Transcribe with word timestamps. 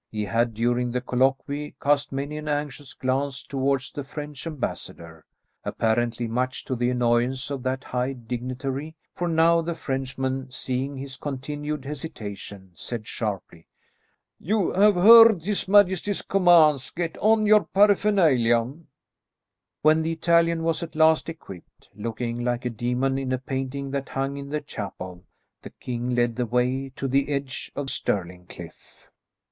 He 0.09 0.23
had, 0.25 0.55
during 0.55 0.89
the 0.91 0.99
colloquy, 1.01 1.75
cast 1.79 2.11
many 2.11 2.35
an 2.37 2.47
anxious 2.47 2.95
glance 2.95 3.43
towards 3.45 3.91
the 3.91 4.03
French 4.03 4.47
ambassador, 4.47 5.25
apparently 5.63 6.27
much 6.27 6.65
to 6.65 6.75
the 6.75 6.89
annoyance 6.89 7.51
of 7.51 7.61
that 7.61 7.83
high 7.83 8.13
dignitary, 8.13 8.95
for 9.13 9.27
now 9.27 9.61
the 9.61 9.75
Frenchman, 9.75 10.49
seeing 10.49 10.97
his 10.97 11.17
continued 11.17 11.85
hesitation, 11.85 12.71
said 12.73 13.05
sharply, 13.05 13.67
"You 14.39 14.71
have 14.71 14.95
heard 14.95 15.43
his 15.43 15.67
majesty's 15.67 16.23
commands; 16.23 16.89
get 16.89 17.15
on 17.19 17.45
your 17.45 17.65
paraphernalia." 17.65 18.73
When 19.83 20.01
the 20.01 20.13
Italian 20.13 20.63
was 20.63 20.81
at 20.81 20.95
last 20.95 21.29
equipped, 21.29 21.89
looking 21.93 22.43
like 22.43 22.65
a 22.65 22.71
demon 22.71 23.19
in 23.19 23.31
a 23.31 23.37
painting 23.37 23.91
that 23.91 24.09
hung 24.09 24.35
in 24.37 24.49
the 24.49 24.61
chapel, 24.61 25.25
the 25.61 25.69
king 25.69 26.15
led 26.15 26.37
the 26.37 26.47
way 26.47 26.89
to 26.95 27.07
the 27.07 27.29
edge 27.29 27.71
of 27.75 27.91
Stirling 27.91 28.47
cliff. 28.47 29.11